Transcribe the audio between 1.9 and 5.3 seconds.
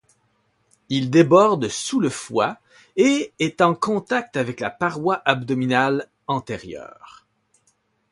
le foie et est en contact avec la paroi